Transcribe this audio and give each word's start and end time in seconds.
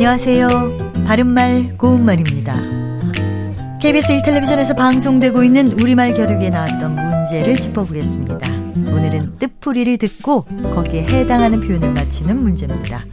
안녕하세요. 0.00 0.48
바른말 1.06 1.76
고운말입니다. 1.76 2.54
KBS 3.82 4.08
1텔레비전에서 4.16 4.74
방송되고 4.74 5.44
있는 5.44 5.72
우리말 5.72 6.14
겨루기에 6.14 6.48
나왔던 6.48 6.94
문제를 6.94 7.56
짚어보겠습니다. 7.56 8.50
오늘은 8.90 9.36
뜻풀이를 9.36 9.98
듣고 9.98 10.44
거기에 10.44 11.02
해당하는 11.02 11.60
표현을 11.60 11.92
맞히는 11.92 12.42
문제입니다. 12.42 13.04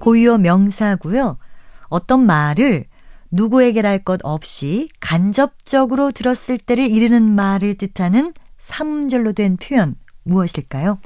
고유어 0.00 0.38
명사고요. 0.38 1.38
어떤 1.86 2.26
말을 2.26 2.86
누구에게랄 3.30 4.02
것 4.02 4.18
없이 4.24 4.88
간접적으로 4.98 6.10
들었을 6.10 6.58
때를 6.58 6.90
이르는 6.90 7.22
말을 7.22 7.76
뜻하는 7.76 8.34
삼절로 8.58 9.34
된 9.34 9.56
표현 9.56 9.94
무엇일까요? 10.24 10.98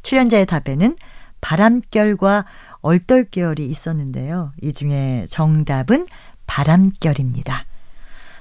출연자의 0.00 0.46
답에는 0.46 0.96
바람결과 1.40 2.44
얼떨결이 2.80 3.66
있었는데요. 3.66 4.52
이 4.62 4.72
중에 4.72 5.24
정답은 5.28 6.06
바람결입니다. 6.46 7.64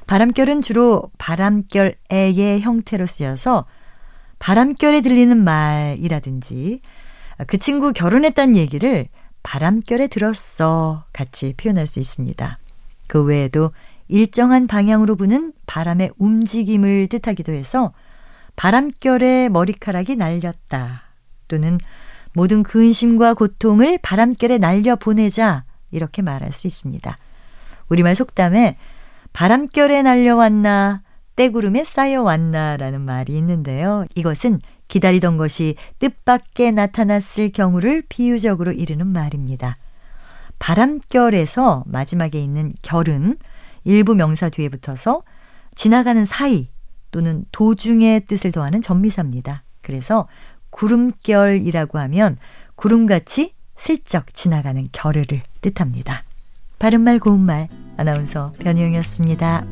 바람결은 0.06 0.62
주로 0.62 1.04
바람결 1.18 1.96
애의 2.10 2.62
형태로 2.62 3.06
쓰여서 3.06 3.66
바람결에 4.40 5.02
들리는 5.02 5.38
말이라든지 5.38 6.82
그 7.48 7.58
친구 7.58 7.92
결혼했다는 7.94 8.56
얘기를 8.56 9.08
바람결에 9.44 10.08
들었어 10.08 11.06
같이 11.14 11.54
표현할 11.58 11.88
수 11.88 12.00
있습니다. 12.00 12.58
그 13.08 13.24
외에도 13.24 13.72
일정한 14.08 14.68
방향으로 14.68 15.16
부는 15.16 15.54
바람의 15.66 16.12
움직임을 16.18 17.08
뜻하기도 17.08 17.52
해서 17.52 17.94
바람결에 18.56 19.50
머리카락이 19.50 20.16
날렸다 20.16 21.04
또는 21.48 21.78
모든 22.34 22.64
근심과 22.64 23.34
고통을 23.34 24.00
바람결에 24.02 24.58
날려보내자 24.58 25.64
이렇게 25.92 26.22
말할 26.22 26.52
수 26.52 26.68
있습니다. 26.68 27.18
우리말 27.90 28.16
속담에 28.16 28.78
바람결에 29.34 30.02
날려왔나 30.02 31.02
때구름에 31.36 31.84
쌓여왔나라는 31.84 33.02
말이 33.02 33.38
있는데요. 33.38 34.06
이것은 34.16 34.60
기다리던 34.88 35.38
것이 35.38 35.76
뜻밖에 36.00 36.72
나타났을 36.72 37.52
경우를 37.52 38.04
비유적으로 38.10 38.72
이르는 38.72 39.08
말입니다. 39.08 39.78
바람결에서 40.60 41.84
마지막에 41.86 42.40
있는 42.40 42.74
결은 42.82 43.38
일부 43.84 44.16
명사 44.16 44.50
뒤에 44.50 44.70
붙어서 44.70 45.22
지나가는 45.76 46.26
사이 46.26 46.70
또는 47.12 47.46
도중의 47.52 48.26
뜻을 48.26 48.52
더하는 48.52 48.82
전미사입니다. 48.82 49.64
그래서 49.82 50.28
구름결이라고 50.78 51.98
하면 51.98 52.38
구름같이 52.76 53.54
슬쩍 53.78 54.34
지나가는 54.34 54.88
결의를 54.92 55.42
뜻합니다. 55.62 56.24
바른말 56.78 57.18
고운말 57.20 57.68
아나운서 57.98 58.54
변희영이었습니다. 58.60 59.66